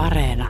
[0.00, 0.48] Areena.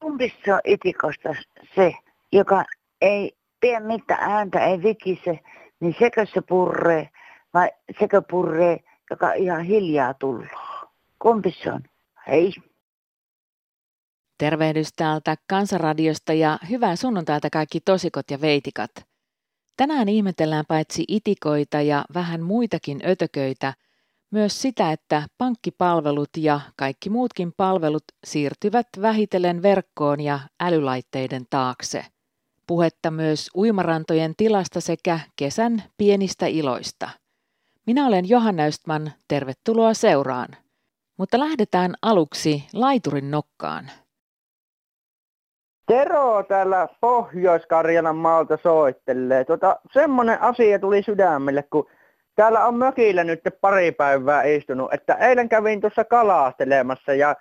[0.00, 1.34] Kumpi se on itikosta
[1.74, 1.92] se,
[2.32, 2.64] joka
[3.00, 5.38] ei pidä mitään ääntä, ei vikise,
[5.80, 7.08] niin sekö se purree
[7.54, 7.70] vai
[8.00, 8.80] sekö purree,
[9.10, 10.48] joka ihan hiljaa tullut?
[11.18, 11.80] Kumpi se on?
[12.26, 12.52] Hei.
[14.42, 18.90] Tervehdys täältä Kansanradiosta ja hyvää sunnuntaita kaikki tosikot ja veitikat.
[19.76, 23.74] Tänään ihmetellään paitsi itikoita ja vähän muitakin ötököitä,
[24.30, 32.04] myös sitä, että pankkipalvelut ja kaikki muutkin palvelut siirtyvät vähitellen verkkoon ja älylaitteiden taakse.
[32.66, 37.10] Puhetta myös uimarantojen tilasta sekä kesän pienistä iloista.
[37.86, 40.48] Minä olen Johanna Östman, tervetuloa seuraan.
[41.18, 43.90] Mutta lähdetään aluksi laiturin nokkaan.
[45.86, 49.44] Tero täällä Pohjois-Karjalan maalta soittelee.
[49.44, 51.86] Tuota, semmonen asia tuli sydämelle, kun
[52.34, 57.36] täällä on mökillä nyt pari päivää istunut, että eilen kävin tuossa kalastelemassa ja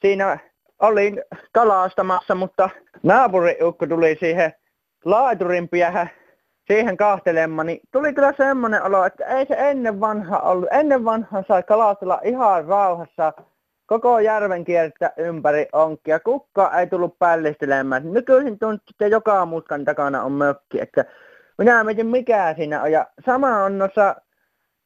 [0.00, 0.38] siinä
[0.78, 1.22] olin
[1.52, 2.70] kalastamassa, mutta
[3.02, 4.52] naapuriukko tuli siihen
[5.04, 6.10] laiturin piähän
[6.66, 10.68] siihen kahtelemaan, niin tuli kyllä semmoinen olo, että ei se ennen vanha ollut.
[10.72, 13.32] Ennen vanha sai kalastella ihan rauhassa
[13.86, 16.20] koko järven kiertää ympäri onkia.
[16.20, 18.12] Kukka ei tullut pällistelemään.
[18.12, 20.80] Nykyisin tuntuu, että joka mutkan takana on mökki.
[20.80, 21.04] Että
[21.58, 22.92] minä mietin mikä siinä on.
[22.92, 24.16] Ja sama on noissa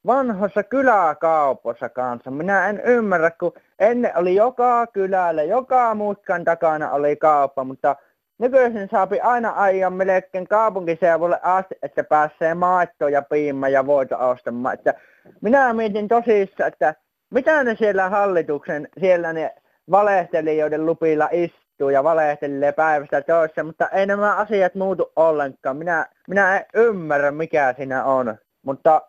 [0.07, 2.31] vanhoissa kyläkaupoissa kanssa.
[2.31, 7.97] Minä en ymmärrä, kun ennen oli joka kylällä, joka mutkan takana oli kauppa, mutta
[8.39, 14.75] Nykyisin saapi aina ajan melkein kaupunkiseudulle asti, että pääsee maittoa ja piimä ja voita ostamaan.
[14.75, 14.95] Että
[15.41, 16.95] minä mietin tosissaan, että
[17.31, 19.55] mitä ne siellä hallituksen, siellä ne
[19.91, 25.77] valehtelijoiden lupilla istuu ja valehtelee päivästä toisessa, mutta ei nämä asiat muutu ollenkaan.
[25.77, 29.03] Minä, minä en ymmärrä mikä siinä on, mutta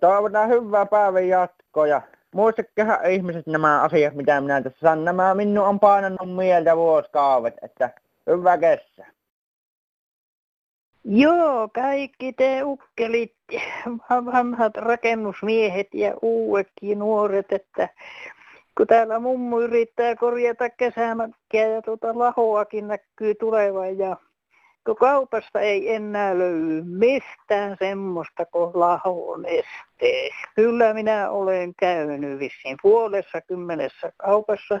[0.00, 2.02] toivotaan hyvää päivän jatkoa ja
[2.34, 5.04] muistakehan ihmiset nämä asiat, mitä minä tässä sanon.
[5.04, 7.90] Nämä minun on painanut mieltä vuosikauvet, että
[8.26, 9.06] Hyvä kesä.
[11.04, 13.34] Joo, kaikki te ukkelit,
[14.10, 17.88] vanhat rakennusmiehet ja uuetkin nuoret, että
[18.76, 24.16] kun täällä mummu yrittää korjata kesämäkkiä ja tuota lahoakin näkyy tulevan ja
[24.86, 30.34] kun kaupasta ei enää löydy mistään semmoista kuin lahon estees.
[30.54, 34.80] Kyllä minä olen käynyt vissiin puolessa kymmenessä kaupassa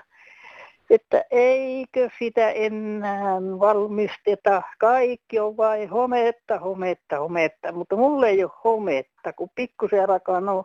[0.92, 4.62] että eikö sitä enää valmisteta.
[4.78, 10.64] Kaikki on vain hometta, hometta, hometta, mutta mulle ei ole hometta, kun pikkusen alkaa no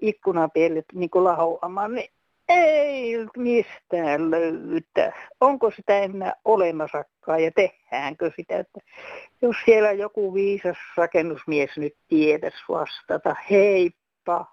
[0.00, 2.10] ikkunapielet niin lahoamaan, niin
[2.48, 5.12] ei mistään löytä.
[5.40, 8.80] Onko sitä enää olemassakaan ja tehdäänkö sitä, että
[9.42, 14.46] jos siellä joku viisas rakennusmies nyt tietäisi vastata, heippa.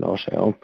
[0.00, 0.54] No se on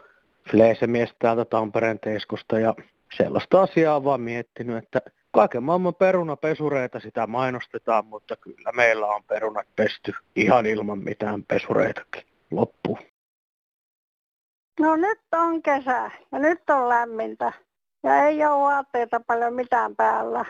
[0.51, 2.73] Fleesemies täältä Tampereen Teskusta ja
[3.17, 5.01] sellaista asiaa vaan miettinyt, että
[5.31, 12.23] kaiken maailman perunapesureita sitä mainostetaan, mutta kyllä meillä on perunat pesty ihan ilman mitään pesureitakin.
[12.51, 12.97] Loppu.
[14.79, 17.53] No nyt on kesä ja nyt on lämmintä
[18.03, 20.45] ja ei ole vaatteita paljon mitään päällä.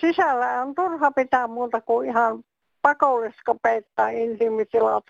[0.00, 2.44] Sisällä on turha pitää muuta kuin ihan
[2.82, 5.04] pakollisko peittää intiimitilat.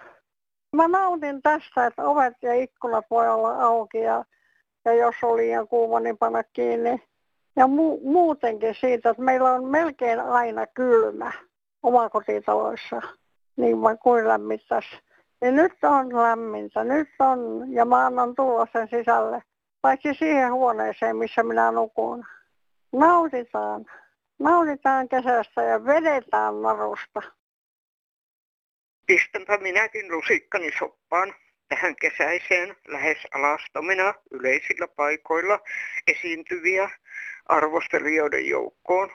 [0.76, 4.24] Mä nautin tästä, että ovet ja ikkunat voi olla auki ja,
[4.84, 7.02] ja jos on liian kuuma, niin panna kiinni.
[7.56, 11.32] Ja mu- muutenkin siitä, että meillä on melkein aina kylmä
[11.82, 13.02] omakotitaloissa,
[13.56, 14.88] niin vaan kuin lämmittäisi.
[15.40, 19.42] Niin nyt on lämmintä, nyt on, ja mä annan tulla sen sisälle,
[19.80, 22.24] paitsi siihen huoneeseen, missä minä nukun.
[22.92, 23.86] Nautitaan,
[24.38, 27.22] nautitaan kesästä ja vedetään narusta
[29.08, 31.34] pistänpä minäkin lusikkani soppaan
[31.69, 35.60] tähän kesäiseen lähes alastomina yleisillä paikoilla
[36.06, 36.91] esiintyviä
[37.47, 39.10] arvostelijoiden joukkoon.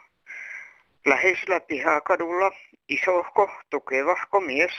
[1.05, 2.51] Läheisellä pihakadulla
[2.89, 4.71] isohko, tukevahko mies,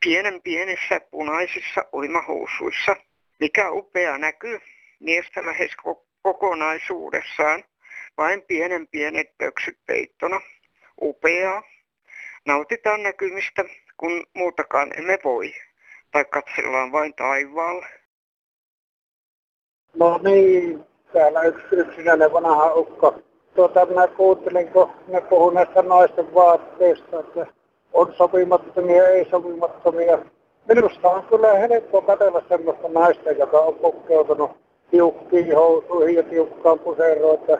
[0.00, 2.96] pienen pienissä punaisissa uimahousuissa.
[3.40, 4.60] Mikä upea näky
[5.00, 5.70] miestä lähes
[6.22, 7.64] kokonaisuudessaan,
[8.16, 10.40] vain pienen pienet pöksyt peittona.
[11.02, 11.62] Upeaa.
[12.46, 13.64] Nautitaan näkymistä
[13.98, 15.52] kun muutakaan emme voi.
[16.12, 17.86] Tai katsellaan vain taivaalle.
[19.96, 23.14] No niin, täällä yksi yksinäinen vanha ukko.
[23.54, 27.46] Tuota, minä kuuntelin, kun ne puhuu näistä naisten vaatteista, että
[27.92, 30.18] on sopimattomia, ei sopimattomia.
[30.68, 34.50] Minusta on kyllä helppo katsella semmoista naista, joka on pukkeutunut
[34.90, 37.58] tiukkiin housuihin ja tiukkaan puseroon, että,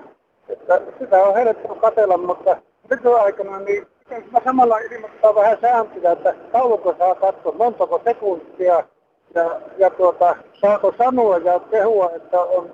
[0.48, 6.94] että sitä on helppo katella, mutta nykyaikana niin mä samalla ilmoittaa vähän sääntöjä, että kauanko
[6.98, 8.84] saa katsoa, montako sekuntia
[9.34, 12.72] ja, ja tuota, saako sanoa ja kehua, että on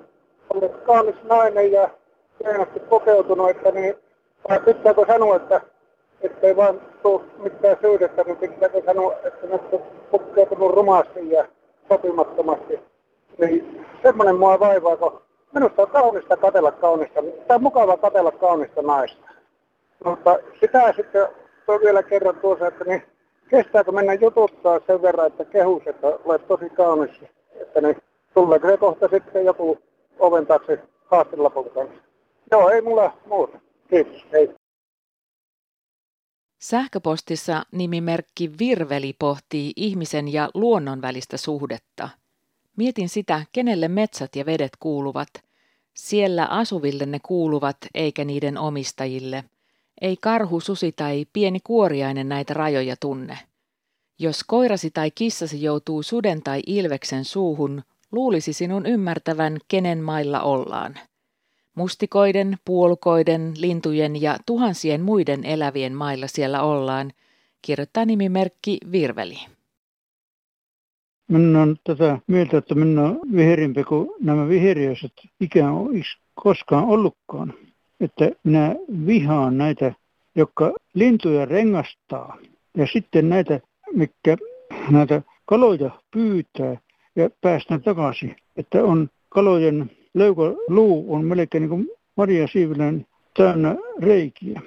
[0.49, 1.89] ollut kaunis nainen ja
[2.43, 3.95] hienosti pukeutunut, että niin,
[4.49, 5.61] vai pitääkö sanoa, että
[6.21, 9.81] ettei vaan tule mitään syydettä, niin pitääkö sanoa, että ne on
[10.11, 11.45] pukeutunut rumasti ja
[11.87, 12.79] sopimattomasti.
[13.37, 15.21] Niin semmoinen mua vaivaa, kun
[15.53, 19.34] minusta on kaunista katella kaunista, tai mukava katella kaunista naista.
[20.03, 21.27] Mutta sitä sitten
[21.67, 23.03] on vielä kerran tuossa, että niin
[23.49, 27.11] kestääkö mennä jututtaa sen verran, että kehus, että olet tosi kaunis,
[27.61, 27.97] että niin
[28.33, 29.77] tuleeko se kohta sitten joku
[30.19, 32.01] oven taakse haastelapun kanssa.
[32.51, 33.59] Joo, ei mulla muuta.
[33.89, 34.55] Kiitos, hei.
[36.61, 42.09] Sähköpostissa nimimerkki Virveli pohtii ihmisen ja luonnon välistä suhdetta.
[42.77, 45.29] Mietin sitä, kenelle metsät ja vedet kuuluvat.
[45.93, 49.43] Siellä asuville ne kuuluvat, eikä niiden omistajille.
[50.01, 53.37] Ei karhu, susi tai pieni kuoriainen näitä rajoja tunne.
[54.19, 60.99] Jos koirasi tai kissasi joutuu suden tai ilveksen suuhun, luulisi sinun ymmärtävän, kenen mailla ollaan.
[61.75, 67.11] Mustikoiden, puolukoiden, lintujen ja tuhansien muiden elävien mailla siellä ollaan,
[67.61, 69.37] kirjoittaa nimimerkki Virveli.
[71.27, 77.53] Minä on tätä mieltä, että minä on viherimpi kuin nämä viheriöiset ikään olisi koskaan ollutkaan.
[77.99, 78.75] Että minä
[79.05, 79.93] vihaan näitä,
[80.35, 82.37] jotka lintuja rengastaa
[82.77, 83.59] ja sitten näitä,
[83.93, 84.37] mikä
[84.91, 86.77] näitä kaloja pyytää
[87.15, 88.35] ja päästään takaisin.
[88.57, 93.05] Että on kalojen leukaluu on melkein niin kuin Maria Siivilän
[93.37, 94.61] täynnä reikiä.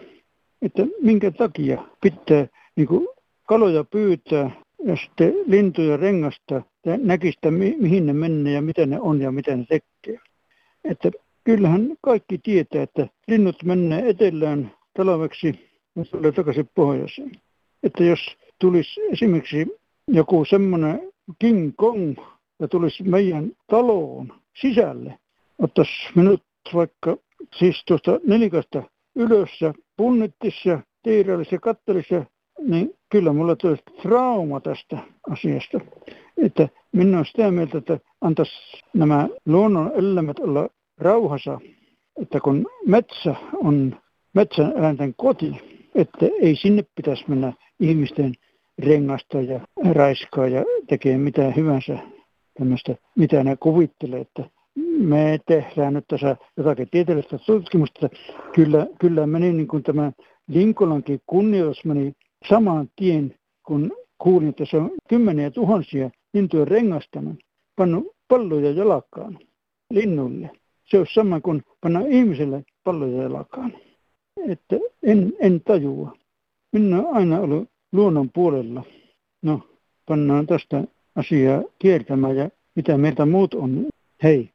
[0.62, 2.46] Että minkä takia pitää
[2.76, 3.08] niin kuin
[3.46, 4.50] kaloja pyytää
[4.84, 9.56] ja sitten lintuja rengasta ja näkistä, mihin ne menee ja mitä ne on ja mitä
[9.56, 10.20] ne tekee.
[10.84, 11.10] Että
[11.48, 17.32] kyllähän kaikki tietää, että linnut menee etelään talveksi ja tulee takaisin pohjoiseen.
[17.82, 19.66] Että jos tulisi esimerkiksi
[20.08, 22.18] joku semmoinen King Kong
[22.60, 25.18] ja tulisi meidän taloon sisälle,
[25.58, 26.42] ottaisi minut
[26.74, 27.16] vaikka
[27.54, 28.82] siis tuosta nelikasta
[29.16, 30.80] ylös ja punnittisi ja
[31.52, 32.14] ja kattelisi,
[32.60, 34.98] niin kyllä mulla tulisi trauma tästä
[35.30, 35.80] asiasta.
[36.36, 38.52] Että minä olen sitä mieltä, että antaisi
[38.94, 40.68] nämä luonnon elämät olla
[40.98, 41.60] rauhassa,
[42.22, 43.96] että kun metsä on
[44.34, 45.52] metsän eläinten koti,
[45.94, 48.34] että ei sinne pitäisi mennä ihmisten
[48.78, 49.60] rengasta ja
[49.92, 51.98] raiskaa ja tekee mitä hyvänsä
[52.58, 54.50] tämmöistä, mitä ne kuvittelee, että
[54.98, 58.08] me tehdään nyt tässä jotakin tieteellistä tutkimusta,
[58.54, 60.12] kyllä, kyllä meni niin kuin tämä
[60.48, 62.12] Linkolankin kunnioitus meni
[62.48, 63.34] saman tien,
[63.66, 67.36] kun kuulin, että se on kymmeniä tuhansia lintuja rengastanut,
[67.76, 69.38] pannut palloja jalkaan
[69.90, 70.50] linnulle.
[70.90, 73.72] Se on sama kuin panna ihmiselle palloja jalkaan.
[74.48, 76.16] Että en, en tajua.
[76.72, 78.82] Minä olen aina ollut luonnon puolella.
[79.42, 79.60] No,
[80.06, 80.84] pannaan tästä
[81.16, 83.86] asiaa kiertämään ja mitä meiltä muut on.
[84.22, 84.50] Hei.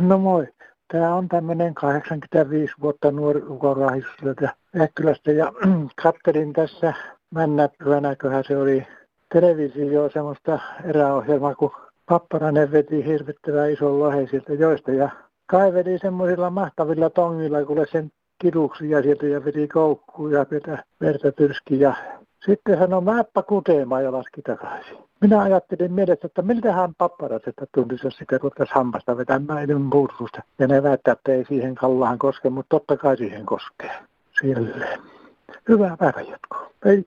[0.00, 0.46] No moi.
[0.92, 4.48] Tämä on tämmöinen 85 vuotta nuori ukorahiselta
[4.80, 5.52] Äkkylästä ja
[6.02, 6.94] kattelin tässä
[7.30, 8.86] männäpyönäköhän se oli
[9.32, 11.70] televisio semmoista eräohjelmaa, kun
[12.08, 15.10] Papparainen veti hirvittävän ison lohen sieltä joista ja
[15.46, 20.46] kaiveli semmoisilla mahtavilla tongilla, kuule sen kiduksia sieltä ja veti koukkuun ja
[21.00, 21.94] verta tyrski ja
[22.46, 24.98] sitten sanoi, mäppä kuteemaan ja laski takaisin.
[25.20, 30.42] Minä ajattelin mielessä, että miltähän papparatsetta tuntisi, jos sitä ruvettaisiin hampasta vetämään ilman pursusta.
[30.58, 33.90] Ja ne väittää, että ei siihen kallahan koske, mutta totta kai siihen koskee.
[34.40, 35.00] Silleen.
[35.68, 36.70] Hyvää päivänjatkoa.
[36.84, 37.04] Hei.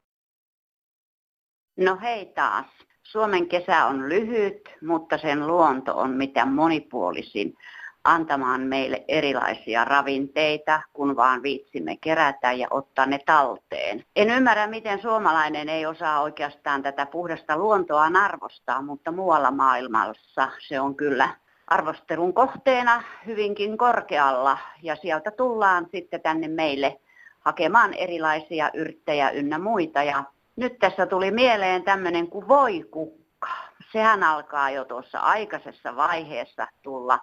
[1.77, 2.65] No hei taas.
[3.11, 7.57] Suomen kesä on lyhyt, mutta sen luonto on mitä monipuolisin
[8.03, 14.05] antamaan meille erilaisia ravinteita, kun vaan viitsimme kerätä ja ottaa ne talteen.
[14.15, 20.79] En ymmärrä, miten suomalainen ei osaa oikeastaan tätä puhdasta luontoa arvostaa, mutta muualla maailmassa se
[20.79, 21.29] on kyllä
[21.67, 26.99] arvostelun kohteena hyvinkin korkealla ja sieltä tullaan sitten tänne meille
[27.39, 30.03] hakemaan erilaisia yrttejä ynnä muita.
[30.03, 30.23] Ja
[30.61, 33.47] nyt tässä tuli mieleen tämmöinen kuin voikukka.
[33.91, 37.19] Sehän alkaa jo tuossa aikaisessa vaiheessa tulla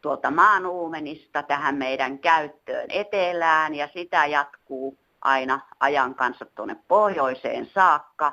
[0.00, 7.66] tuolta maan uumenista tähän meidän käyttöön etelään ja sitä jatkuu aina ajan kanssa tuonne pohjoiseen
[7.66, 8.32] saakka.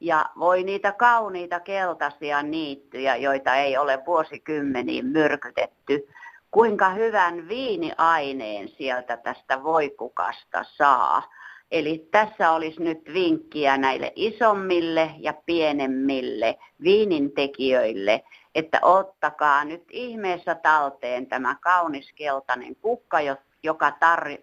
[0.00, 6.08] Ja voi niitä kauniita keltaisia niittyjä, joita ei ole vuosikymmeniin myrkytetty,
[6.50, 11.37] kuinka hyvän viiniaineen sieltä tästä voikukasta saa.
[11.70, 21.26] Eli tässä olisi nyt vinkkiä näille isommille ja pienemmille viinintekijöille, että ottakaa nyt ihmeessä talteen
[21.26, 23.18] tämä kaunis keltainen kukka,
[23.62, 23.92] joka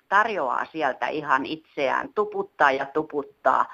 [0.09, 3.65] tarjoaa sieltä ihan itseään, tuputtaa ja tuputtaa.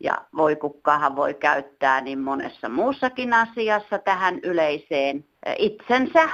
[0.00, 5.24] Ja voikukkaahan voi käyttää niin monessa muussakin asiassa tähän yleiseen
[5.58, 6.28] itsensä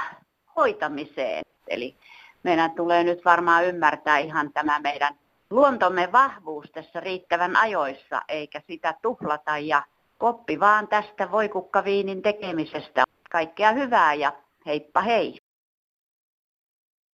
[0.55, 1.43] hoitamiseen.
[1.67, 1.95] Eli
[2.43, 5.15] meidän tulee nyt varmaan ymmärtää ihan tämä meidän
[5.51, 9.83] luontomme vahvuus tässä riittävän ajoissa, eikä sitä tuhlata ja
[10.17, 13.03] koppi vaan tästä voikukkaviinin tekemisestä.
[13.31, 14.33] Kaikkea hyvää ja
[14.65, 15.37] heippa hei!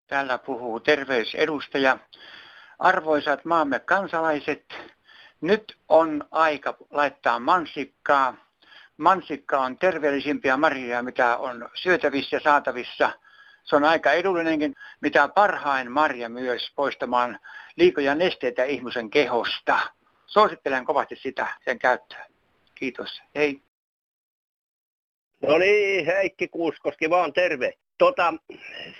[0.07, 1.99] Täällä puhuu terveysedustaja.
[2.79, 4.65] Arvoisat maamme kansalaiset,
[5.41, 8.35] nyt on aika laittaa mansikkaa.
[8.97, 13.11] Mansikka on terveellisimpiä marjoja, mitä on syötävissä ja saatavissa.
[13.67, 17.39] Se on aika edullinenkin, mitä parhain marja myös poistamaan
[17.77, 19.79] liikoja nesteitä ihmisen kehosta.
[20.27, 22.27] Suosittelen kovasti sitä, sen käyttöä.
[22.75, 23.23] Kiitos.
[23.35, 23.63] Hei.
[25.43, 28.35] No niin, Heikki Kuuskoski vaan terve tota,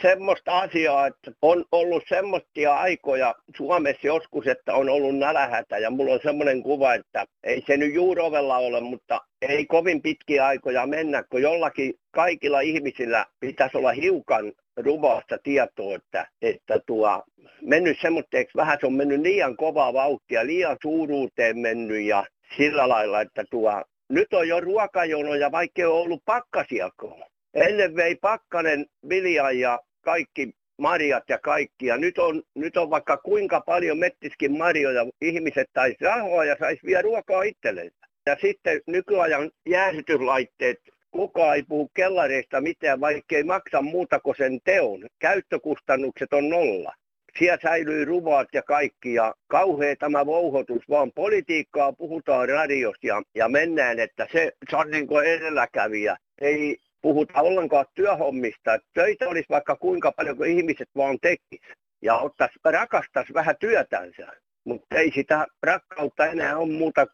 [0.03, 6.13] semmoista asiaa, että on ollut semmoisia aikoja Suomessa joskus, että on ollut nälähätä ja mulla
[6.13, 11.25] on semmoinen kuva, että ei se nyt juurovella ole, mutta ei kovin pitkiä aikoja mennä,
[11.31, 17.23] kun jollakin kaikilla ihmisillä pitäisi olla hiukan ruvaasta tietoa, että, että tuo,
[17.63, 22.25] mennyt semmoiseksi, vähän se on mennyt liian kovaa vauhtia, liian suuruuteen mennyt ja
[22.57, 27.36] sillä lailla, että tuo, nyt on jo ruokajonoja, vaikka ei ole ollut pakkasiakoon.
[27.55, 31.87] Ennen vei Pakkanen vilja ja kaikki marjat ja kaikki.
[31.87, 36.87] Ja nyt on, nyt on vaikka kuinka paljon mettiskin marjoja, ihmiset taisi rahoa ja saisi
[36.87, 37.91] vielä ruokaa itselleen.
[38.27, 40.79] Ja sitten nykyajan jäähytyslaitteet,
[41.11, 45.07] kukaan ei puhu kellareista mitään, vaikka ei maksa muuta kuin sen teon.
[45.19, 46.93] Käyttökustannukset on nolla.
[47.39, 53.49] Siellä säilyy ruvaat ja kaikki ja kauhea tämä vouhotus, vaan politiikkaa puhutaan radiossa ja, ja
[53.49, 56.17] mennään, että se, se on niin kuin edelläkävijä.
[56.41, 58.75] Ei, puhuta ollenkaan työhommista.
[58.75, 61.61] Että töitä olisi vaikka kuinka paljon kuin ihmiset vaan tekis
[62.03, 64.33] ja ottais, rakastas vähän työtänsä.
[64.65, 67.07] Mutta ei sitä rakkautta enää ole muuta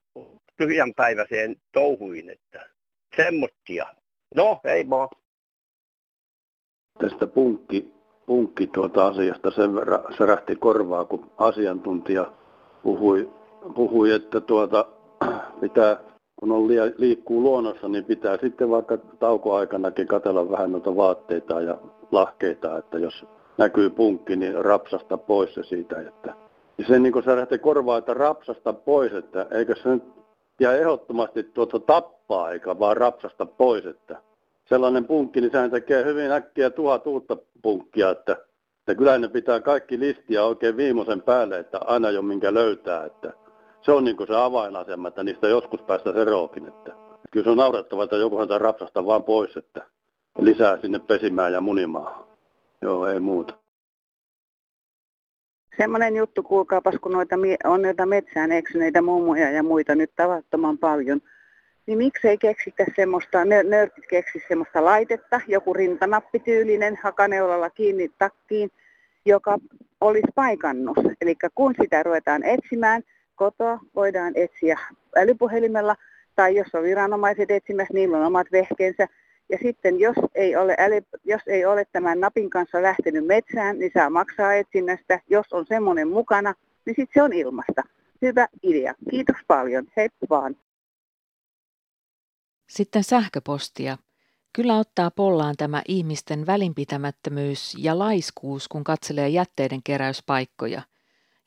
[0.57, 2.67] tyhjänpäiväiseen touhuin, että
[3.17, 3.87] semmoittia.
[4.35, 5.09] No, ei vaan.
[6.99, 7.93] Tästä punkki,
[8.27, 12.33] punkki tuota asiasta sen verran särähti korvaa, kun asiantuntija
[12.83, 13.31] puhui,
[13.75, 14.87] puhui että tuota,
[15.61, 16.12] pitää
[16.43, 16.69] kun on
[16.99, 21.79] liikkuu luonnossa, niin pitää sitten vaikka taukoaikanakin katella vähän noita vaatteita ja
[22.13, 23.27] lahkeita, että jos
[23.59, 26.01] näkyy punkki, niin rapsasta pois se siitä.
[26.01, 26.35] Että.
[26.79, 30.03] Ja sen niin lähtee korvaa, että rapsasta pois, että eikö se nyt
[30.61, 34.17] ja ehdottomasti tuota tappaa, eikä vaan rapsasta pois, että
[34.69, 38.33] sellainen punkki, niin sehän tekee hyvin äkkiä tuhat uutta punkkia, että,
[38.79, 43.33] että kyllä ne pitää kaikki listiä oikein viimeisen päälle, että aina jo minkä löytää, että
[43.83, 46.69] se on niin se avainasema, että niistä joskus päästä eroakin.
[46.69, 46.93] Että
[47.31, 49.87] kyllä se on naurettava, että joku häntä rapsasta vaan pois, että
[50.39, 52.25] lisää sinne pesimään ja munimaan.
[52.83, 53.55] Joo, ei muuta.
[55.77, 61.21] Semmoinen juttu, kuulkaapas, kun noita, on noita metsään eksyneitä mummoja ja muita nyt tavattoman paljon,
[61.87, 68.71] niin miksei keksitä semmoista, nörtit keksi semmoista laitetta, joku rintanappityylinen hakaneulalla kiinni takkiin,
[69.27, 69.59] joka
[70.01, 70.97] olisi paikannus.
[71.21, 73.03] Eli kun sitä ruvetaan etsimään,
[73.35, 74.79] kotoa voidaan etsiä
[75.17, 75.97] älypuhelimella
[76.37, 79.09] tai jos on viranomaiset etsimässä, niillä on omat vehkeensä.
[79.49, 83.91] Ja sitten jos ei, ole äly, jos ei ole tämän napin kanssa lähtenyt metsään, niin
[83.95, 85.21] saa maksaa etsinnästä.
[85.29, 86.55] Jos on semmoinen mukana,
[86.87, 87.83] niin sitten se on ilmasta.
[88.23, 88.95] Hyvä idea.
[89.11, 89.87] Kiitos paljon.
[89.97, 90.57] Heippa vaan.
[92.69, 93.99] Sitten sähköpostia.
[94.53, 100.83] Kyllä ottaa pollaan tämä ihmisten välinpitämättömyys ja laiskuus, kun katselee jätteiden keräyspaikkoja.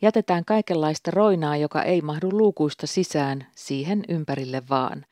[0.02, 5.06] Jätetään kaikenlaista roinaa, joka ei mahdu luukuista sisään, siihen ympärille vaan.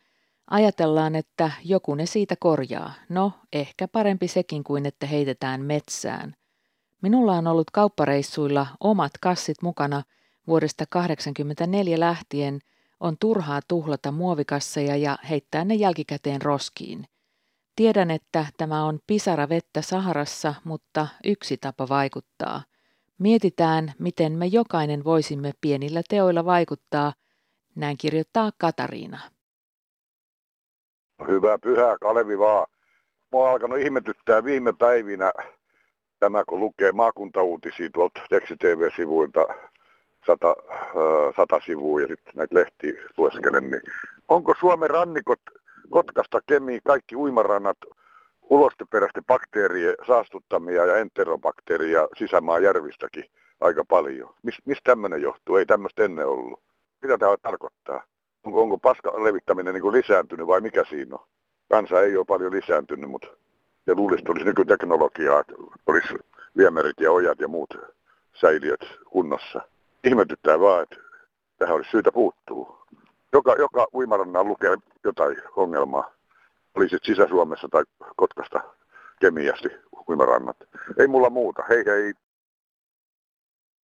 [0.49, 2.93] Ajatellaan, että joku ne siitä korjaa.
[3.09, 6.35] No, ehkä parempi sekin kuin että heitetään metsään.
[7.01, 10.03] Minulla on ollut kauppareissuilla omat kassit mukana
[10.47, 12.59] vuodesta 1984 lähtien.
[12.99, 17.07] On turhaa tuhlata muovikasseja ja heittää ne jälkikäteen roskiin.
[17.75, 22.61] Tiedän, että tämä on pisara vettä Saharassa, mutta yksi tapa vaikuttaa–
[23.23, 27.13] Mietitään, miten me jokainen voisimme pienillä teoilla vaikuttaa,
[27.75, 29.19] näin kirjoittaa Katariina.
[31.27, 32.67] Hyvää pyhää, Kalevi vaan.
[33.31, 35.31] Mä oon alkanut ihmetyttää viime päivinä
[36.19, 39.45] tämä, kun lukee maakuntauutisia tuolta teksti-tv-sivuilta
[40.25, 43.81] sata, äh, sata sivua ja sitten näitä lehtiä lueskelen, niin
[44.27, 45.41] onko Suomen rannikot
[45.89, 47.77] Kotkasta Kemiin kaikki uimarannat
[48.49, 53.25] ulosteperäisten bakteerien saastuttamia ja enterobakteeria sisämaan järvistäkin.
[53.61, 54.33] aika paljon.
[54.43, 55.55] Mis, mistä tämmöinen johtuu?
[55.55, 56.59] Ei tämmöistä ennen ollut.
[57.01, 58.03] Mitä tämä tarkoittaa?
[58.43, 61.25] Onko, onko paska levittäminen niin lisääntynyt vai mikä siinä on?
[61.71, 63.27] Kansa ei ole paljon lisääntynyt, mutta
[63.87, 65.43] ja luulisi, että olisi nykyteknologiaa,
[65.87, 66.13] olisi
[66.57, 67.77] viemärit ja ojat ja muut
[68.33, 69.61] säiliöt kunnossa.
[70.03, 70.95] Ihmetyttää vaan, että
[71.57, 72.85] tähän olisi syytä puuttua.
[73.33, 76.12] Joka, joka uimarannalla lukee jotain ongelmaa.
[76.75, 77.83] Olisi Sisä-Suomessa tai
[78.15, 78.63] Kotkasta
[79.21, 79.69] kemiasti
[80.09, 80.57] uimarannat.
[80.99, 81.63] Ei mulla muuta.
[81.69, 82.13] Hei hei.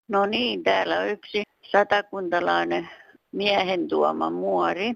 [0.07, 2.89] No niin, täällä on yksi satakuntalainen
[3.31, 4.93] miehen tuoma muori.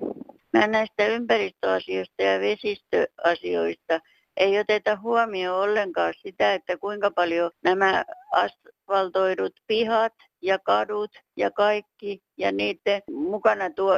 [0.54, 4.00] Mä näistä ympäristöasioista ja vesistöasioista
[4.38, 12.22] ei oteta huomioon ollenkaan sitä, että kuinka paljon nämä asfaltoidut pihat ja kadut ja kaikki
[12.38, 13.94] ja niiden mukana tuo,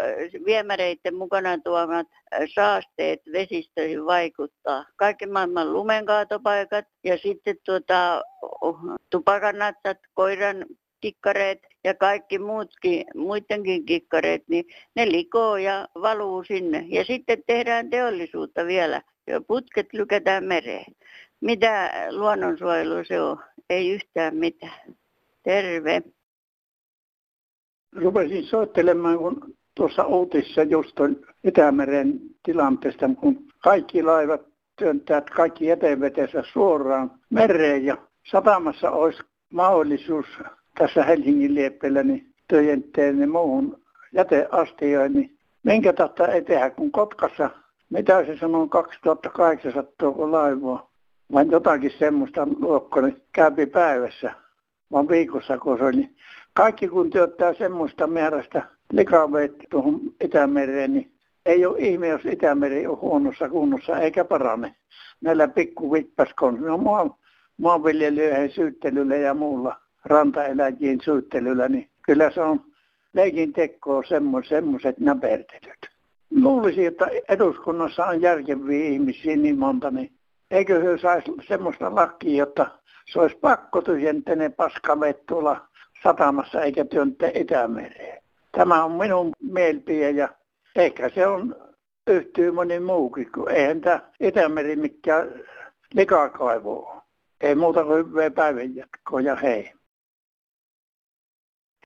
[0.45, 2.07] viemäreiden mukana tuomat
[2.55, 4.85] saasteet vesistöihin vaikuttaa.
[4.95, 8.21] Kaikki maailman lumenkaatopaikat ja sitten tuota,
[9.09, 10.65] tupakanatsat, koiran
[11.01, 14.65] kikkareet ja kaikki muutkin, muidenkin kikkareet, niin
[14.95, 16.85] ne likoo ja valuu sinne.
[16.89, 19.01] Ja sitten tehdään teollisuutta vielä
[19.47, 20.85] putket lykätään mereen.
[21.41, 23.39] Mitä luonnonsuojelu se on?
[23.69, 24.95] Ei yhtään mitään.
[25.43, 26.01] Terve.
[27.95, 34.41] Rupesin soittelemaan, kun tuossa Outissa just on Itämeren tilanteesta, kun kaikki laivat
[34.75, 37.97] työntää kaikki jätevetensä suoraan mereen ja
[38.31, 40.25] satamassa olisi mahdollisuus
[40.77, 43.81] tässä Helsingin lieppeellä niin töjenteen ne muuhun
[44.13, 47.49] jäteastioihin, niin minkä tautta ei tehdä, kun Kotkassa,
[47.89, 50.89] mitä se sanoo, 2800 laivaa,
[51.33, 54.31] vaan jotakin semmoista luokkoa, niin käypi päivässä,
[54.91, 55.95] vaan viikossa kun se oli.
[55.95, 56.15] Niin
[56.53, 61.11] kaikki kun työttää semmoista määrästä likaveet tuohon Itämereen, niin
[61.45, 64.75] ei ole ihme, jos Itämeri on huonossa kunnossa eikä parane.
[65.21, 67.17] Näillä pikku vippaskonsilla, no,
[67.57, 69.75] maanviljelijöiden syyttelyllä ja muulla
[70.05, 72.61] rantaeläjien syyttelyllä, niin kyllä se on
[73.13, 74.03] leikin tekoa
[74.49, 75.94] semmoiset näpertelyt.
[76.31, 80.11] Luulisin, että eduskunnassa on järkeviä ihmisiä niin monta, niin
[80.51, 82.67] eikö he saisi semmoista lakia, jotta
[83.05, 85.67] se olisi pakko tyhjentää ne paskaveet tuolla
[86.03, 88.23] satamassa eikä työntää Itämereen.
[88.51, 90.29] Tämä on minun mielipide ja
[90.75, 91.55] ehkä se on
[92.07, 95.27] yhtyy moni muukin, kun eihän tämä Itämeri mikään
[95.93, 97.01] likakaivo
[97.41, 99.71] Ei muuta kuin hyvää päivänjatkoa ja hei.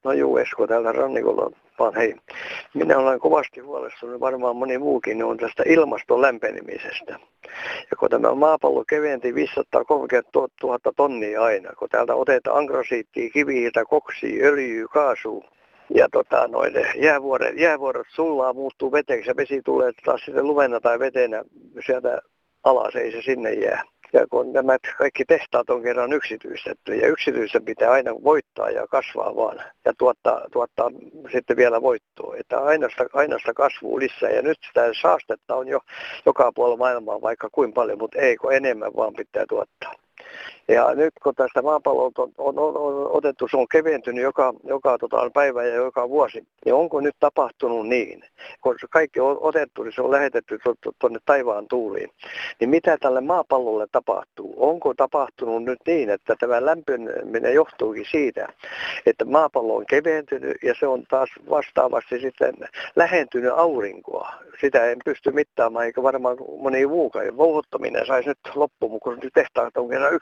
[0.04, 2.16] No juu, Esko täällä rannikolla, vaan hei.
[2.74, 7.20] Minä olen kovasti huolestunut, varmaan moni muukin on tästä ilmaston lämpenemisestä.
[7.92, 14.46] Ja kun tämä maapallo keventi 530 000 tonnia aina, kun täältä otetaan angrosiittia, kivihiiltä, koksia,
[14.46, 15.44] öljyä, kaasua,
[15.96, 21.00] ja tota, noin jäävuoret, jäävuorot sullaa, muuttuu veteksi ja vesi tulee taas sitten lumena tai
[21.00, 21.44] vetenä
[21.86, 22.22] sieltä
[22.64, 23.84] alas, ei se sinne jää.
[24.14, 29.36] Ja kun nämä kaikki tehtaat on kerran yksityistetty ja yksityistä pitää aina voittaa ja kasvaa
[29.36, 30.92] vaan ja tuottaa, tuottaa
[31.32, 32.36] sitten vielä voittoa.
[32.38, 35.80] Että ainoasta, ainoasta kasvuu lisää ja nyt sitä saastetta on jo
[36.26, 39.94] joka puolella maailmaa vaikka kuin paljon, mutta ei kun enemmän vaan pitää tuottaa.
[40.70, 44.98] Ja nyt kun tästä maapallolta on, on, on, on otettu, se on keventynyt joka, joka
[44.98, 48.24] tota, päivä ja joka vuosi, niin onko nyt tapahtunut niin,
[48.62, 50.60] kun se kaikki on otettu, niin se on lähetetty
[51.00, 52.10] tuonne taivaan tuuliin,
[52.60, 54.54] niin mitä tälle maapallolle tapahtuu?
[54.58, 58.48] Onko tapahtunut nyt niin, että tämä lämpeneminen johtuukin siitä,
[59.06, 62.54] että maapallo on keventynyt ja se on taas vastaavasti sitten
[62.96, 64.34] lähentynyt aurinkoa.
[64.62, 67.38] Sitä en pysty mittaamaan, eikä varmaan moni muukaan.
[67.38, 70.14] Vouhuttaminen saisi nyt loppuun, kun nyt tehtaat on kerran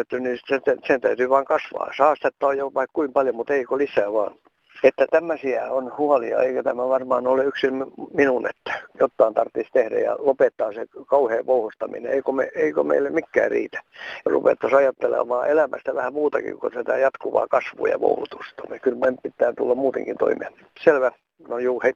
[0.00, 1.90] yksityistetty, niin sen, sen täytyy vain kasvaa.
[1.96, 4.34] Saastetta on jo vaikka kuin paljon, mutta eikö lisää vaan.
[4.82, 7.72] Että tämmöisiä on huolia, eikä tämä varmaan ole yksin
[8.14, 12.12] minun, että jotain tarvitsisi tehdä ja lopettaa se kauhean vouhostaminen.
[12.12, 13.80] Eikö, me, eikö meille mikään riitä?
[14.24, 18.62] Ja ruvettaisiin ajattelemaan elämästä vähän muutakin kuin sitä jatkuvaa kasvua ja vouhutusta.
[18.68, 20.52] Me kyllä meidän pitää tulla muutenkin toimeen.
[20.84, 21.12] Selvä.
[21.48, 21.92] No juu, hei.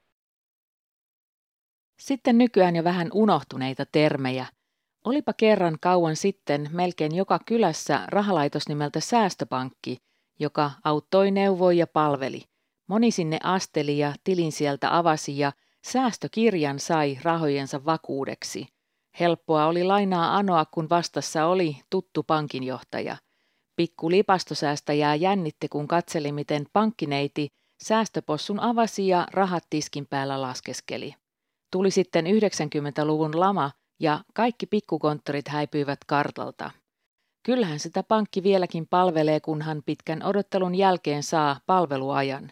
[2.01, 4.47] Sitten nykyään jo vähän unohtuneita termejä–
[5.09, 9.99] Olipa kerran kauan sitten melkein joka kylässä rahalaitos nimeltä Säästöpankki,
[10.39, 12.43] joka auttoi, neuvoi ja palveli.
[12.87, 15.53] Moni sinne asteli ja tilin sieltä avasi ja
[15.85, 18.67] säästökirjan sai rahojensa vakuudeksi.
[19.21, 23.17] Helppoa oli lainaa anoa, kun vastassa oli tuttu pankinjohtaja.
[23.77, 27.49] Pikku lipastosäästäjää jännitti, kun katseli, miten pankkineiti
[27.83, 31.15] säästöpossun avasi ja rahat tiskin päällä laskeskeli.
[31.73, 36.71] Tuli sitten 90-luvun lama ja kaikki pikkukonttorit häipyivät kartalta.
[37.43, 42.51] Kyllähän sitä pankki vieläkin palvelee, kunhan pitkän odottelun jälkeen saa palveluajan.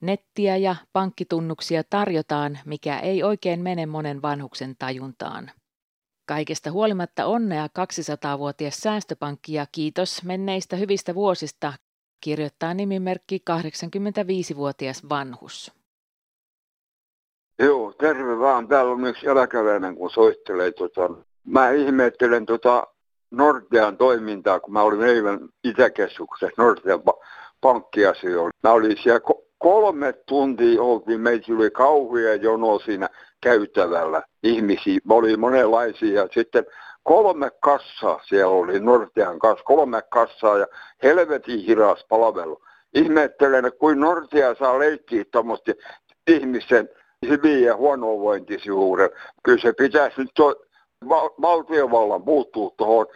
[0.00, 5.50] Nettiä ja pankkitunnuksia tarjotaan, mikä ei oikein mene monen vanhuksen tajuntaan.
[6.28, 11.72] Kaikesta huolimatta onnea 200-vuotias säästöpankki ja kiitos menneistä hyvistä vuosista
[12.20, 15.75] kirjoittaa nimimerkki 85-vuotias vanhus.
[17.58, 18.68] Joo, terve vaan.
[18.68, 20.72] Täällä on yksi eläkeläinen, kun soittelee.
[20.72, 21.10] Tota,
[21.46, 22.86] mä ihmettelen tota
[23.30, 27.26] Nordean toimintaa, kun mä olin eilen Itäkeskuksessa Nordean pa-
[27.60, 28.50] pankkiasioilla.
[28.62, 33.08] Mä olin siellä ko- kolme tuntia oltiin, meitä oli kauhia jono siinä
[33.42, 34.98] käytävällä ihmisiä.
[35.08, 36.66] Oli monenlaisia sitten
[37.02, 40.66] kolme kassaa siellä oli, Nordean kanssa, kolme kassaa ja
[41.02, 42.62] helvetin hiras palvelu.
[42.94, 45.72] Ihmettelen, että kuin Nordia saa leikkiä tuommoista
[46.26, 46.88] ihmisen
[47.28, 49.10] hyvin ja huonovointisuuden.
[49.44, 50.54] Kyllä se pitäisi nyt to,
[51.08, 53.06] val, valtiovallan puuttua tuohon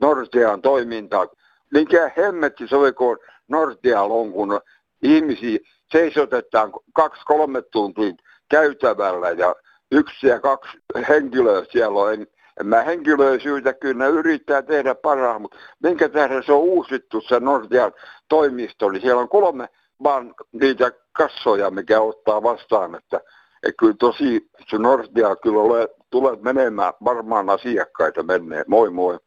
[0.00, 1.28] Nordean toimintaan.
[1.72, 2.64] Mikä hemmetti
[2.96, 4.60] kun Nordealla on, kun
[5.02, 5.58] ihmisiä
[5.92, 8.12] seisotetaan kaksi-kolme tuntia
[8.50, 9.54] käytävällä ja
[9.92, 12.12] yksi ja kaksi henkilöä siellä on.
[12.12, 12.26] En,
[12.60, 17.40] en mä henkilöä syytä, kyllä yrittää tehdä parhaan, mutta minkä tähden se on uusittu se
[17.40, 17.92] Nordean
[18.28, 19.68] toimisto, niin siellä on kolme
[20.02, 23.20] vaan niitä kassoja, mikä ottaa vastaan, että,
[23.62, 28.64] että kyllä tosi se Nordea kyllä ole, tulee menemään varmaan asiakkaita menee.
[28.66, 29.18] Moi moi.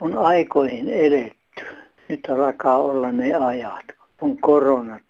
[0.00, 1.64] On aikoihin edetty.
[2.08, 3.84] Nyt alkaa olla ne ajat.
[4.20, 5.02] On koronat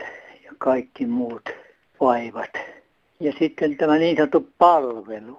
[0.44, 1.50] ja kaikki muut
[2.00, 2.50] vaivat.
[3.20, 5.38] Ja sitten tämä niin sanottu palvelu.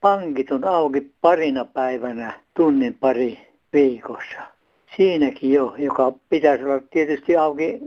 [0.00, 4.40] Pankit on auki parina päivänä, tunnin pari viikossa.
[4.96, 7.78] Siinäkin jo, joka pitäisi olla tietysti auki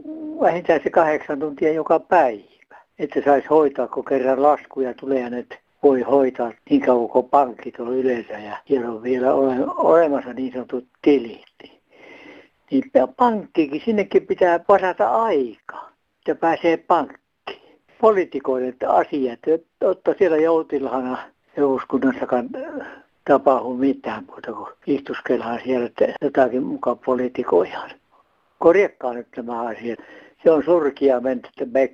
[0.42, 2.59] vähintään se kahdeksan tuntia joka päivä.
[3.00, 7.80] Että saisi hoitaa, kun kerran laskuja tulee ja nyt voi hoitaa niin kauan kuin pankit
[7.80, 11.46] on yleensä ja siellä on vielä ole, olemassa niin sanotut tilit.
[12.72, 17.20] Niin pankkikin, sinnekin pitää varata aika, että pääsee pankkiin.
[18.02, 19.40] Poliitikoille asiat,
[19.82, 21.18] että siellä joutilhana
[21.58, 22.50] eduskunnassakaan
[23.28, 27.92] tapahdu mitään muuta kuin istuskellaan siellä, että jotakin mukaan poliitikoidaan.
[28.60, 30.00] Korjakkaa nyt nämä asiat.
[30.44, 31.94] Se on surkia mennyt, me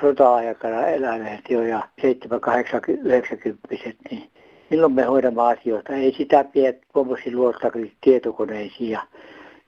[0.00, 3.68] sota-aikana eläneet jo ja 7, 8, 90
[4.10, 4.30] niin
[4.70, 5.92] milloin me hoidamme asioita.
[5.92, 9.02] Ei sitä pidä tuommoisiin luottakin tietokoneisiin ja,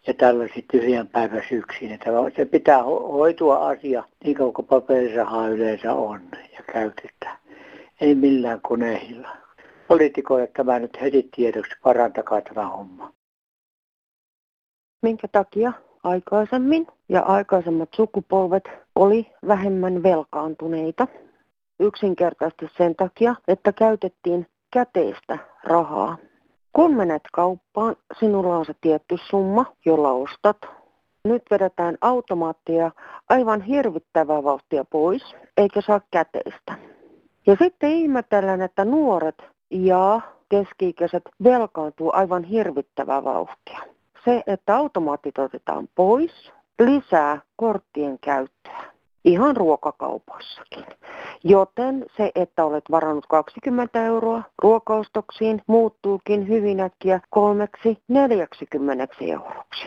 [0.07, 1.99] ja tällaisiin tyhjän päivän syksiin.
[2.37, 6.21] Se pitää hoitua asia niin kauan kuin paperirahaa yleensä on
[6.53, 7.39] ja käytetään.
[8.01, 9.29] Ei millään koneilla.
[9.89, 13.13] Poliitikoille tämä nyt heti tiedoksi, parantakaa tämä homma.
[15.03, 15.73] Minkä takia
[16.05, 18.65] aikaisemmin ja aikaisemmat sukupolvet
[18.97, 21.07] oli vähemmän velkaantuneita?
[21.81, 26.17] Yksinkertaisesti sen takia, että käytettiin käteistä rahaa.
[26.73, 30.57] Kun menet kauppaan, sinulla on se tietty summa, jolla ostat.
[31.25, 32.91] Nyt vedetään automaattia
[33.29, 35.23] aivan hirvittävää vauhtia pois,
[35.57, 36.75] eikä saa käteistä.
[37.47, 43.92] Ja sitten ihmetellään, että nuoret ja keski-ikäiset velkaantuu aivan hirvittävää vauhtia.
[44.25, 48.83] Se, että automaatit otetaan pois, lisää korttien käyttöä.
[49.25, 50.85] Ihan ruokakaupassakin.
[51.45, 59.87] Joten se, että olet varannut 20 euroa ruokaostoksiin, muuttuukin hyvin äkkiä kolmeksi 40 euroksi.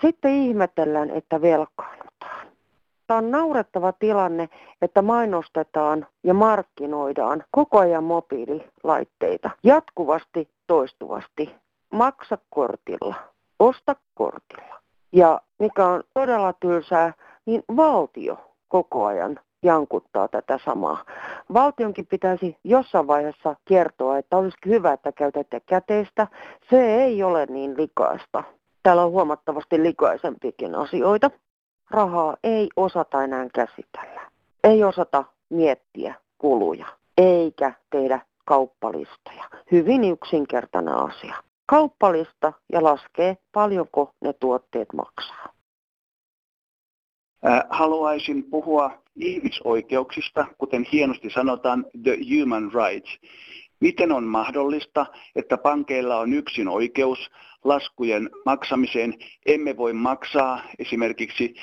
[0.00, 2.46] Sitten ihmetellään, että velkaannutaan.
[3.06, 4.48] Tämä on naurettava tilanne,
[4.82, 11.54] että mainostetaan ja markkinoidaan koko ajan mobiililaitteita jatkuvasti, toistuvasti.
[11.92, 13.14] Maksa kortilla,
[13.60, 14.80] osta kortilla.
[15.12, 17.12] Ja mikä on todella tylsää,
[17.46, 18.36] niin valtio
[18.68, 21.04] koko ajan jankuttaa tätä samaa.
[21.52, 26.26] Valtionkin pitäisi jossain vaiheessa kertoa, että olisi hyvä, että käytätte käteistä.
[26.70, 28.44] Se ei ole niin likaista.
[28.82, 31.30] Täällä on huomattavasti likaisempikin asioita.
[31.90, 34.20] Rahaa ei osata enää käsitellä.
[34.64, 36.86] Ei osata miettiä kuluja,
[37.18, 39.44] eikä tehdä kauppalistoja.
[39.72, 41.49] Hyvin yksinkertainen asia.
[41.70, 45.52] Kauppalista ja laskee paljonko ne tuotteet maksaa.
[47.70, 53.18] Haluaisin puhua ihmisoikeuksista, kuten hienosti sanotaan, the human rights.
[53.80, 55.06] Miten on mahdollista,
[55.36, 57.30] että pankeilla on yksin oikeus
[57.64, 59.14] laskujen maksamiseen?
[59.46, 61.54] Emme voi maksaa esimerkiksi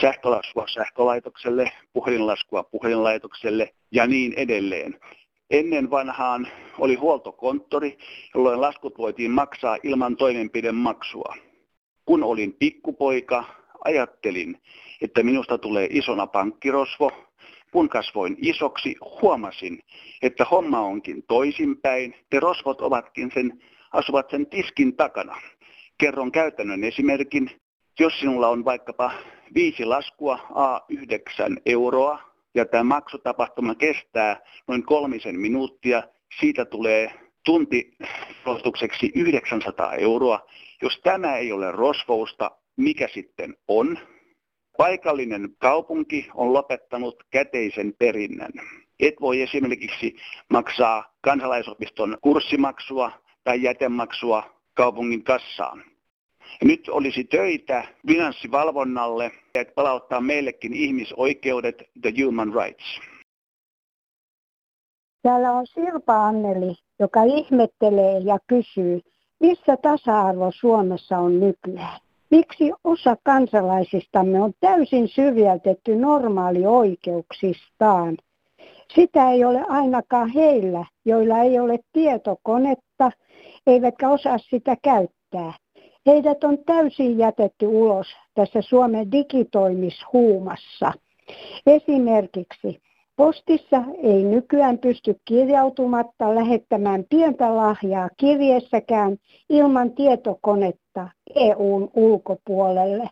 [0.00, 5.00] sähkölaskua sähkölaitokselle, puhelinlaskua puhelinlaitokselle ja niin edelleen.
[5.50, 7.98] Ennen vanhaan oli huoltokonttori,
[8.34, 11.34] jolloin laskut voitiin maksaa ilman toimenpidemaksua.
[12.04, 13.44] Kun olin pikkupoika,
[13.84, 14.62] ajattelin,
[15.02, 17.10] että minusta tulee isona pankkirosvo.
[17.72, 19.82] Kun kasvoin isoksi, huomasin,
[20.22, 22.14] että homma onkin toisinpäin.
[22.30, 25.36] Te rosvot ovatkin sen, asuvat sen tiskin takana.
[25.98, 27.50] Kerron käytännön esimerkin.
[28.00, 29.10] Jos sinulla on vaikkapa
[29.54, 36.02] viisi laskua A9 euroa ja tämä maksutapahtuma kestää noin kolmisen minuuttia,
[36.40, 37.12] siitä tulee
[37.44, 37.96] tunti
[39.14, 40.46] 900 euroa.
[40.82, 43.98] Jos tämä ei ole rosvousta, mikä sitten on.
[44.78, 48.52] Paikallinen kaupunki on lopettanut käteisen perinnän.
[49.00, 50.16] Et voi esimerkiksi
[50.50, 53.12] maksaa kansalaisopiston kurssimaksua
[53.44, 55.95] tai jätemaksua kaupungin kassaan.
[56.64, 63.00] Nyt olisi töitä finanssivalvonnalle, että palauttaa meillekin ihmisoikeudet, the human rights.
[65.22, 69.00] Täällä on Sirpa Anneli, joka ihmettelee ja kysyy,
[69.40, 72.00] missä tasa-arvo Suomessa on nykyään?
[72.30, 78.16] Miksi osa kansalaisistamme on täysin syrjäytetty normaalioikeuksistaan?
[78.94, 83.10] Sitä ei ole ainakaan heillä, joilla ei ole tietokonetta,
[83.66, 85.52] eivätkä osaa sitä käyttää.
[86.06, 90.92] Heidät on täysin jätetty ulos tässä Suomen digitoimishuumassa.
[91.66, 92.80] Esimerkiksi
[93.16, 99.16] postissa ei nykyään pysty kirjautumatta lähettämään pientä lahjaa kirjeessäkään
[99.48, 103.10] ilman tietokonetta EUn ulkopuolelle.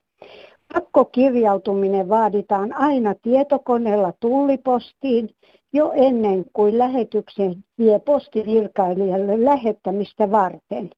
[0.74, 5.30] Pakkokirjautuminen vaaditaan aina tietokoneella tullipostiin
[5.72, 10.90] jo ennen kuin lähetyksen vie postivirkailijalle lähettämistä varten.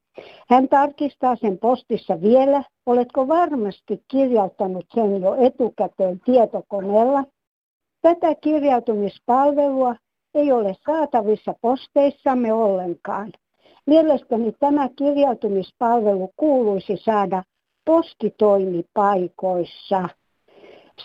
[0.49, 7.25] Hän tarkistaa sen postissa vielä, oletko varmasti kirjauttanut sen jo etukäteen tietokoneella.
[8.03, 9.97] Tätä kirjautumispalvelua
[10.35, 13.33] ei ole saatavissa posteissamme ollenkaan.
[13.87, 17.43] Mielestäni tämä kirjautumispalvelu kuuluisi saada
[17.85, 20.09] postitoimipaikoissa.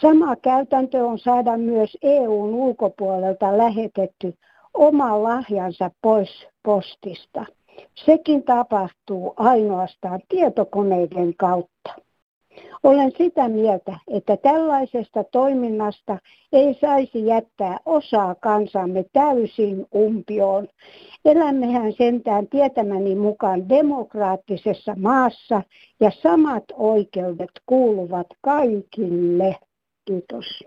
[0.01, 4.33] Sama käytäntö on saada myös EUn ulkopuolelta lähetetty
[4.73, 7.45] oma lahjansa pois postista.
[8.05, 11.93] Sekin tapahtuu ainoastaan tietokoneiden kautta.
[12.83, 16.17] Olen sitä mieltä, että tällaisesta toiminnasta
[16.51, 20.67] ei saisi jättää osaa kansamme täysin umpioon.
[21.25, 25.61] Elämmehän sentään tietämäni mukaan demokraattisessa maassa
[25.99, 29.55] ja samat oikeudet kuuluvat kaikille.
[30.05, 30.63] Kiitos.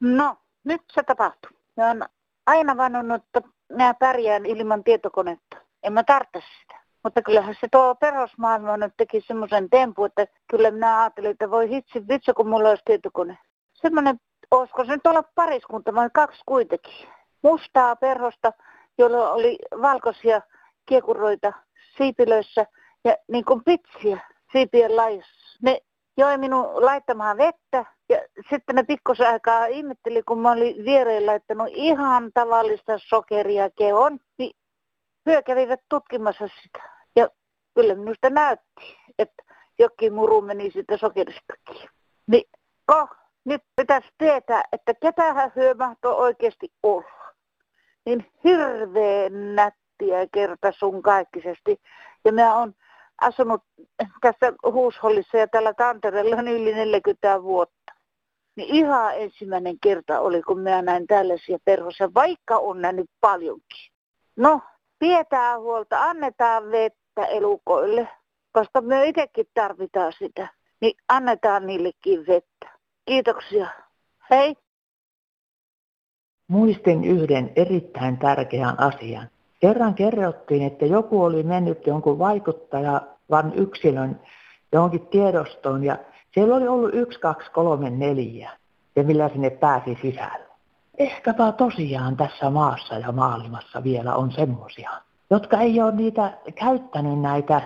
[0.00, 1.50] No, nyt se tapahtuu.
[1.76, 2.02] Oon
[2.46, 5.56] aina vannonut, että minä pärjään ilman tietokonetta.
[5.82, 6.84] En mä tarvitse sitä.
[7.04, 11.68] Mutta kyllähän se tuo perusmaailma nyt teki semmoisen tempu, että kyllä minä ajattelin, että voi
[11.68, 13.38] hitsi vitsi, kun mulla olisi tietokone.
[13.72, 17.08] Semmoinen, olisiko se nyt olla pariskunta vai kaksi kuitenkin.
[17.42, 18.52] Mustaa perhosta,
[18.98, 20.40] jolla oli valkoisia
[20.86, 21.52] kiekuroita
[21.96, 22.66] siipilöissä
[23.04, 24.20] ja niin kuin pitsiä
[24.52, 25.58] siipien lajissa.
[25.62, 25.80] Ne
[26.16, 28.18] joi minun laittamaan vettä ja
[28.50, 34.56] sitten ne pikkusen aikaa ihmetteli, kun mä olin viereen laittanut ihan tavallista sokeria keon, niin
[35.26, 36.90] hyö kävivät tutkimassa sitä.
[37.16, 37.28] Ja
[37.74, 39.42] kyllä minusta näytti, että
[39.78, 41.88] jokin muru meni siitä sokeristakin.
[42.26, 42.44] Niin,
[42.86, 43.08] ko,
[43.44, 47.34] nyt pitäisi tietää, että ketähän hyö mahtoo oikeasti olla.
[48.06, 51.80] Niin hirveän nättiä kerta sun kaikkisesti.
[52.24, 52.74] Ja mä oon
[53.20, 53.62] asunut
[54.20, 57.92] tässä huushollissa ja tällä Tantereella on yli 40 vuotta.
[58.56, 63.92] Niin ihan ensimmäinen kerta oli, kun mä näin tällaisia perhosia, vaikka on nähnyt paljonkin.
[64.36, 64.60] No,
[64.98, 68.08] pidetään huolta, annetaan vettä elukoille,
[68.52, 70.48] koska me itsekin tarvitaan sitä.
[70.80, 72.78] Niin annetaan niillekin vettä.
[73.04, 73.66] Kiitoksia.
[74.30, 74.56] Hei!
[76.48, 79.28] Muistin yhden erittäin tärkeän asian.
[79.64, 84.20] Kerran kerrottiin, että joku oli mennyt jonkun vaikuttajavan yksilön
[84.72, 85.98] johonkin tiedostoon ja
[86.34, 88.50] siellä oli ollut yksi, kaksi, kolme, neljä
[88.96, 90.46] ja millä sinne pääsi sisälle.
[90.98, 94.90] Ehkäpä tosiaan tässä maassa ja maailmassa vielä on semmosia,
[95.30, 97.60] jotka ei ole niitä käyttänyt näitä,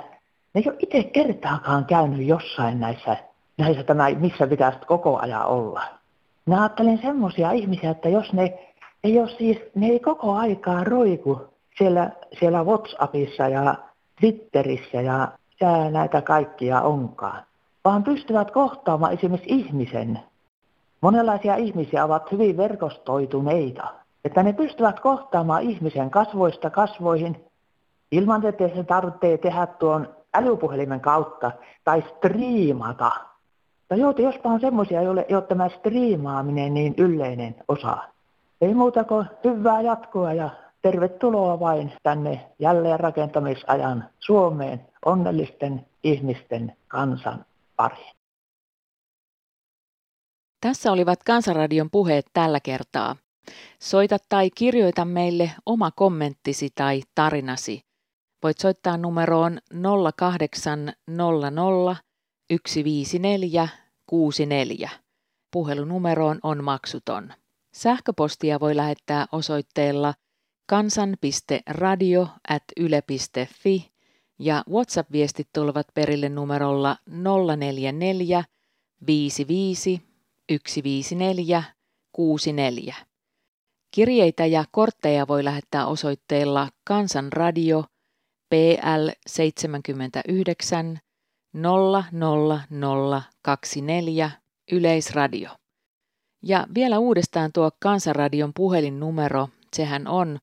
[0.54, 3.16] ne ei ole itse kertaakaan käynyt jossain näissä,
[3.58, 5.82] näissä tämä, missä pitäisi koko ajan olla.
[6.46, 8.58] Mä ajattelen semmoisia ihmisiä, että jos ne
[9.04, 13.74] ei ole siis, ne ei koko aikaa roiku siellä, siellä WhatsAppissa ja
[14.20, 17.42] Twitterissä ja mitä näitä kaikkia onkaan,
[17.84, 20.20] vaan pystyvät kohtaamaan esimerkiksi ihmisen.
[21.00, 27.44] Monenlaisia ihmisiä ovat hyvin verkostoituneita, että ne pystyvät kohtaamaan ihmisen kasvoista kasvoihin
[28.12, 31.52] ilman, että se tarvitsee tehdä tuon älypuhelimen kautta
[31.84, 33.10] tai striimata.
[33.88, 37.96] Tai joo, jospa on semmoisia, joille ei ole tämä striimaaminen niin yleinen osa.
[38.60, 40.50] Ei muuta kuin hyvää jatkoa ja
[40.90, 47.44] tervetuloa vain tänne jälleenrakentamisajan Suomeen onnellisten ihmisten kansan
[47.76, 48.16] pariin.
[50.60, 53.16] Tässä olivat Kansanradion puheet tällä kertaa.
[53.80, 57.80] Soita tai kirjoita meille oma kommenttisi tai tarinasi.
[58.42, 59.58] Voit soittaa numeroon
[60.16, 61.96] 0800
[62.68, 63.68] 154
[64.06, 64.90] 64.
[65.52, 67.32] Puhelunumeroon on maksuton.
[67.74, 70.14] Sähköpostia voi lähettää osoitteella
[70.68, 73.90] kansan.radio at yle.fi
[74.38, 76.96] ja WhatsApp-viestit tulevat perille numerolla
[77.56, 78.44] 044
[79.06, 80.02] 55
[80.50, 81.62] 154
[82.12, 82.94] 64.
[83.90, 87.84] Kirjeitä ja kortteja voi lähettää osoitteella Kansanradio
[88.48, 90.98] PL 79
[92.20, 94.30] 00024
[94.72, 95.50] Yleisradio.
[96.42, 100.38] Ja vielä uudestaan tuo Kansanradion puhelinnumero, sehän on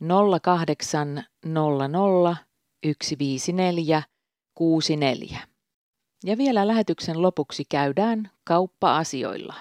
[0.00, 2.36] 0800
[3.02, 4.02] 154
[4.54, 5.38] 64.
[6.24, 9.54] Ja vielä lähetyksen lopuksi käydään kauppa-asioilla.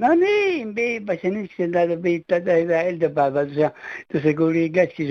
[0.00, 3.70] No niin, piipasin yksin täältä viittaa hyvää iltapäivää tuossa,
[4.12, 5.08] tuossa kun oli keski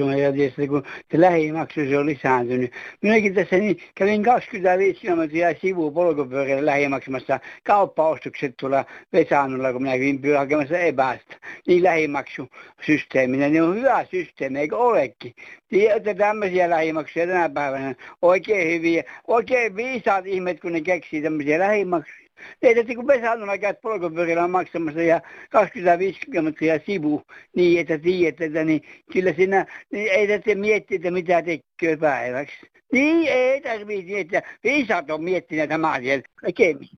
[0.68, 2.72] kun se lähimaksu se on lisääntynyt.
[3.02, 10.38] Minäkin tässä niin, kävin 25 kilometriä sivu polkupyörällä lähimaksamassa kauppaostokset tuolla Vesanulla, kun minä kävin
[10.38, 11.36] hakemassa epästä.
[11.68, 15.34] Niin lähimaksusysteeminä, ne on hyvä systeemi, eikö olekin?
[15.68, 22.29] Tiedätte tämmöisiä lähimaksuja tänä päivänä, oikein hyviä, oikein viisaat ihmet, kun ne keksii tämmöisiä lähimaksuja.
[22.60, 27.24] Teitä kun Vesannolla käyt polkupyörällä maksamassa ja 25 kilometriä sivu,
[27.56, 28.82] niin että tiedät, että niin
[29.14, 32.56] kyllä siinä niin ei tarvitse miettiä, että mitä tekee päiväksi.
[32.92, 34.42] Niin ei tarvitse miettiä.
[34.64, 36.24] Viisaat on miettineet tämä asiat.
[36.44, 36.90] Näkemiin.